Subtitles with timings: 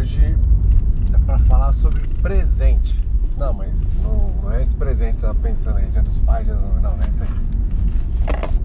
[0.00, 0.34] hoje
[1.12, 2.98] é para falar sobre presente.
[3.36, 6.54] Não, mas não, não é esse presente que tá pensando aí, dia dos pais, dia
[6.54, 6.62] dos...
[6.76, 7.28] não, não é isso aí.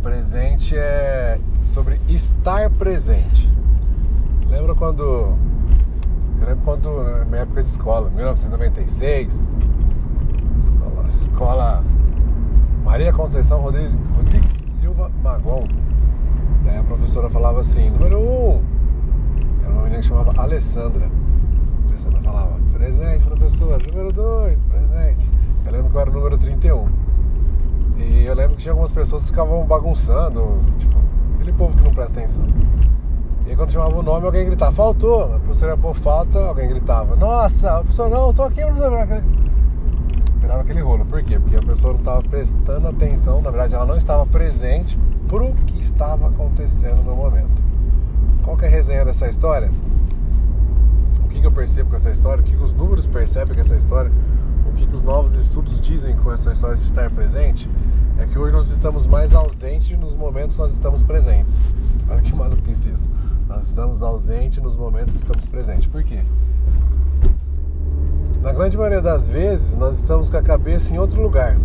[0.01, 3.51] Presente é sobre estar presente.
[4.47, 5.03] Lembra quando.
[5.03, 9.49] Eu lembro quando, na minha época de escola, 1996,
[10.59, 11.83] escola, escola
[12.83, 15.67] Maria Conceição Rodrigues, Rodrigues Silva Magon.
[16.63, 18.63] Daí a professora falava assim, número um,
[19.63, 21.09] era uma menina que chamava Alessandra.
[21.95, 25.29] A Alessandra falava, presente, professora, número dois, presente.
[25.65, 26.89] Eu lembro que eu era o número 31.
[27.97, 30.93] E eu lembro que tinha algumas pessoas que ficavam bagunçando, tipo,
[31.35, 32.43] aquele povo que não presta atenção.
[33.45, 35.35] E aí quando chamava o nome, alguém gritava, faltou.
[35.35, 39.23] A professora ia pôr falta, alguém gritava, nossa, a professora, não, eu tô aqui, professora.
[40.41, 41.05] Virava aquele rolo.
[41.05, 41.39] Por quê?
[41.39, 45.79] Porque a pessoa não estava prestando atenção, na verdade ela não estava presente pro que
[45.79, 47.63] estava acontecendo no momento.
[48.43, 49.71] Qual que é a resenha dessa história?
[51.35, 52.41] Que, que eu percebo com essa história?
[52.41, 54.09] O que, que os números percebem com essa história?
[54.69, 57.69] O que, que os novos estudos dizem com essa história de estar presente?
[58.17, 61.59] É que hoje nós estamos mais ausentes nos momentos que nós estamos presentes.
[62.09, 63.09] Olha que maluquice isso.
[63.49, 65.87] Nós estamos ausentes nos momentos que estamos presentes.
[65.87, 66.23] Por quê?
[68.41, 71.57] Na grande maioria das vezes, nós estamos com a cabeça em outro lugar.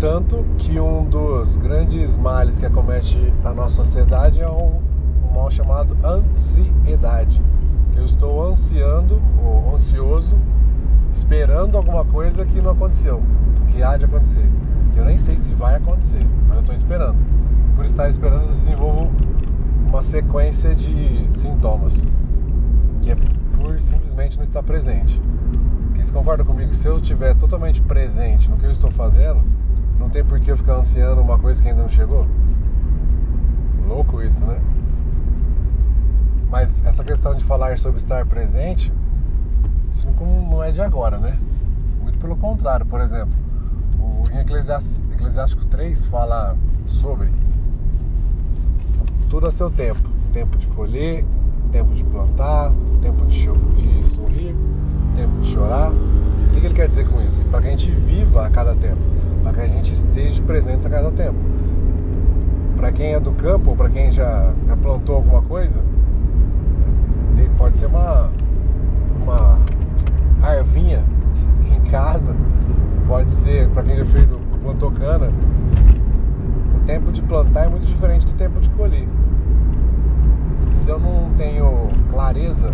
[0.00, 4.80] Tanto que um dos grandes males que acomete a nossa sociedade é um,
[5.22, 7.42] um mal chamado ansiedade.
[8.76, 10.36] Ansiando, ou ansioso,
[11.10, 13.22] esperando alguma coisa que não aconteceu,
[13.68, 14.46] que há de acontecer.
[14.94, 17.16] Eu nem sei se vai acontecer, mas eu estou esperando.
[17.74, 19.10] Por estar esperando, eu desenvolvo
[19.88, 22.12] uma sequência de sintomas,
[23.00, 23.16] que é
[23.56, 25.22] por simplesmente não estar presente.
[25.86, 26.74] Porque você concorda comigo?
[26.74, 29.42] Se eu estiver totalmente presente no que eu estou fazendo,
[29.98, 32.26] não tem por que eu ficar ansiando uma coisa que ainda não chegou.
[33.88, 34.60] Louco isso, né?
[36.50, 38.92] Mas essa questão de falar sobre estar presente,
[39.90, 40.06] isso
[40.50, 41.38] não é de agora, né?
[42.02, 43.34] Muito pelo contrário, por exemplo,
[43.98, 47.30] o, em Eclesiástico, Eclesiástico 3 fala sobre
[49.28, 50.08] tudo a seu tempo.
[50.32, 51.24] Tempo de colher,
[51.72, 54.54] tempo de plantar, tempo de, de sorrir,
[55.16, 55.90] tempo de chorar.
[55.90, 57.40] O que ele quer dizer com isso?
[57.50, 59.00] Para que a gente viva a cada tempo,
[59.42, 61.38] para que a gente esteja presente a cada tempo.
[62.76, 65.80] Para quem é do campo, para quem já, já plantou alguma coisa,
[67.66, 68.30] pode ser uma,
[69.20, 69.58] uma
[70.40, 71.02] arvinha
[71.74, 72.36] em casa,
[73.08, 74.28] pode ser para quem já fez
[74.62, 75.32] plantou cana.
[76.76, 79.08] O tempo de plantar é muito diferente do tempo de colher
[80.74, 82.70] se eu não tenho clareza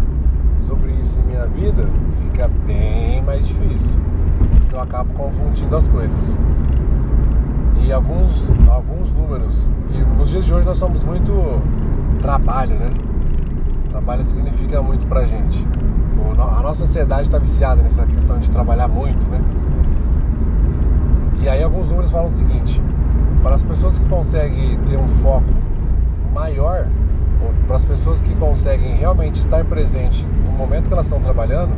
[0.58, 1.88] sobre isso em minha vida,
[2.20, 3.98] fica bem mais difícil.
[4.70, 6.38] Eu acabo confundindo as coisas.
[7.82, 9.66] E alguns, alguns números.
[9.94, 11.32] E nos dias de hoje nós somos muito
[12.20, 12.90] trabalho, né?
[13.92, 15.64] Trabalho significa muito pra gente.
[16.38, 19.40] A nossa sociedade está viciada nessa questão de trabalhar muito, né?
[21.40, 22.82] E aí alguns números falam o seguinte:
[23.42, 25.46] para as pessoas que conseguem ter um foco
[26.32, 26.88] maior
[27.66, 31.72] para as pessoas que conseguem realmente estar presente no momento que elas estão trabalhando,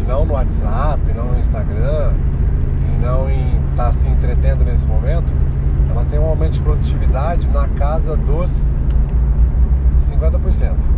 [0.00, 2.12] e não no WhatsApp, não no Instagram,
[2.82, 5.32] e não em estar tá se entretendo nesse momento,
[5.90, 8.68] elas têm um aumento de produtividade na casa dos
[10.02, 10.93] 50%.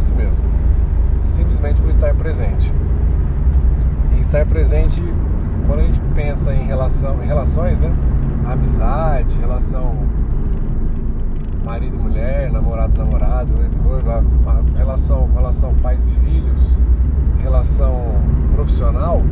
[0.00, 0.42] Isso mesmo.
[1.26, 2.72] Simplesmente por estar presente.
[4.16, 5.02] E estar presente
[5.66, 7.94] quando a gente pensa em relação em relações, né?
[8.46, 9.94] Amizade, relação
[11.62, 13.70] marido e mulher, namorado namorado, noivo
[14.74, 16.80] relação, relação pais e filhos,
[17.42, 18.00] relação
[18.54, 19.22] profissional,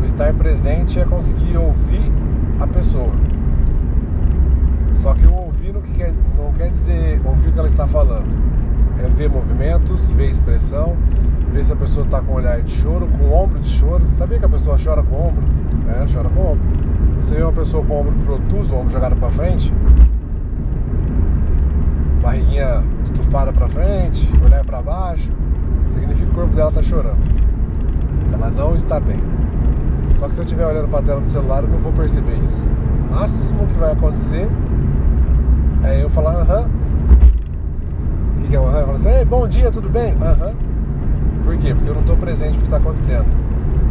[0.00, 2.10] o estar presente é conseguir ouvir
[2.60, 3.12] a pessoa.
[4.92, 8.30] Só que o ouvir não quer, não quer dizer ouvir o que ela está falando.
[9.02, 10.96] É ver movimentos, ver expressão,
[11.52, 14.04] ver se a pessoa está com olhar de choro, com ombro de choro.
[14.12, 15.42] Sabia que a pessoa chora com ombro?
[15.88, 16.64] É, chora com ombro.
[17.20, 19.72] Você vê uma pessoa com o ombro protuso, o ombro jogado para frente,
[22.22, 25.30] barriguinha estufada para frente, olhar para baixo,
[25.88, 27.20] significa que o corpo dela está chorando.
[28.32, 29.20] Ela não está bem.
[30.14, 32.36] Só que se eu estiver olhando para a tela do celular, eu não vou perceber
[32.46, 32.66] isso.
[33.10, 34.48] O máximo que vai acontecer
[35.84, 36.70] é eu falar aham.
[38.38, 38.78] O que é o aham?
[38.78, 40.14] Eu falo assim, Ei, bom dia, tudo bem?
[40.20, 40.52] Aham.
[41.42, 41.74] Por quê?
[41.74, 43.26] Porque eu não estou presente para o que está acontecendo.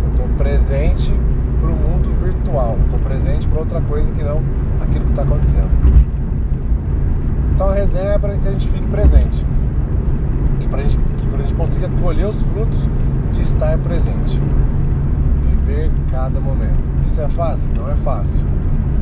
[0.04, 1.12] Eu estou presente
[1.60, 2.78] para o mundo virtual.
[2.84, 4.44] Estou presente para outra coisa que não
[4.80, 5.72] aquilo que está acontecendo.
[7.56, 9.44] Então a resenha é para que a gente fique presente
[10.60, 12.88] e para que a gente consiga colher os frutos
[13.32, 14.40] de estar presente,
[15.50, 16.84] viver cada momento.
[17.04, 17.74] Isso é fácil?
[17.78, 18.46] Não é fácil.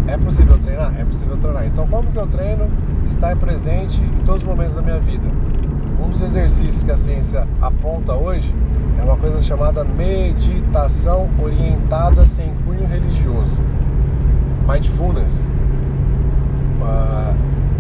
[0.08, 0.94] É possível treinar?
[0.98, 1.68] É possível treinar.
[1.68, 2.66] Então como que eu treino
[3.10, 5.28] estar presente em todos os momentos da minha vida?
[6.02, 8.54] Um dos exercícios que a ciência aponta hoje
[9.00, 13.60] é uma coisa chamada meditação orientada sem cunho religioso.
[14.68, 15.48] Mindfulness.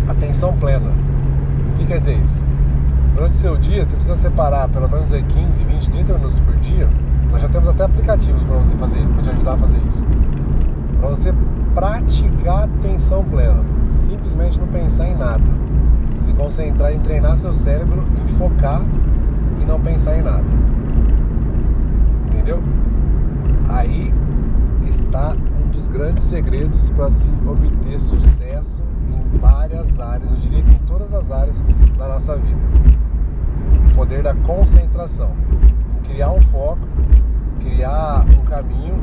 [0.07, 0.91] Atenção plena.
[1.73, 2.43] O que quer dizer isso?
[3.13, 6.55] Durante o seu dia, você precisa separar pelo menos aí 15, 20, 30 minutos por
[6.57, 6.89] dia.
[7.31, 10.05] Nós já temos até aplicativos para você fazer isso, para te ajudar a fazer isso.
[10.99, 11.33] Para você
[11.75, 13.63] praticar atenção plena.
[13.99, 15.43] Simplesmente não pensar em nada.
[16.19, 18.81] Se concentrar em treinar seu cérebro, em focar
[19.61, 20.43] e não pensar em nada.
[22.27, 22.61] Entendeu?
[23.69, 24.13] Aí
[24.85, 30.71] está um dos grandes segredos para se obter sucesso em várias áreas, eu diria que
[30.71, 31.55] em todas as áreas
[31.97, 32.59] da nossa vida.
[33.89, 35.31] O poder da concentração,
[36.03, 36.85] criar um foco,
[37.61, 38.95] criar um caminho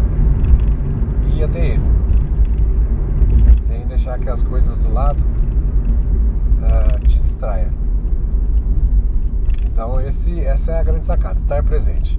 [1.24, 1.82] e ir até ele,
[3.54, 5.19] sem deixar que as coisas do lado
[6.66, 7.68] uh, te distraia.
[9.64, 12.18] Então esse, essa é a grande sacada, estar presente.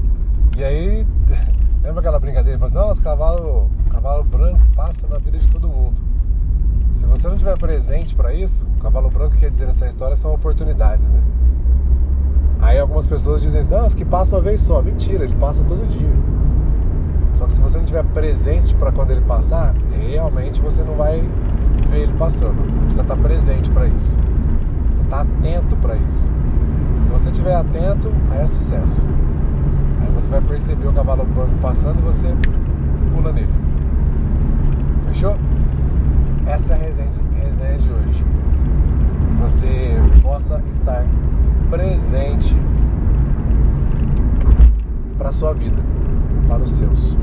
[0.55, 1.07] E aí,
[1.83, 2.59] lembra aquela brincadeira?
[2.59, 5.95] Fala assim, oh, cavalo, cavalo branco passa na vida de todo mundo.
[6.93, 11.09] Se você não estiver presente para isso, cavalo branco quer dizer nessa história são oportunidades,
[11.09, 11.21] né?
[12.59, 14.81] Aí algumas pessoas dizem assim, não, que passa uma vez só.
[14.81, 16.09] Mentira, ele passa todo dia.
[17.35, 21.21] Só que se você não estiver presente para quando ele passar, realmente você não vai
[21.89, 22.55] ver ele passando.
[22.55, 24.17] Você precisa estar presente para isso.
[25.07, 26.29] Está atento para isso.
[27.01, 29.05] Se você estiver atento, aí é sucesso
[30.17, 32.27] você vai perceber o cavalo branco passando e você
[33.13, 33.53] pula nele.
[35.05, 35.37] Fechou?
[36.47, 38.25] Essa é a resenha, resenha de hoje.
[39.29, 41.05] Que você possa estar
[41.69, 42.57] presente
[45.19, 45.77] para sua vida,
[46.47, 47.15] para os seus.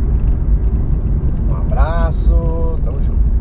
[1.51, 3.34] Um abraço, tamo junto.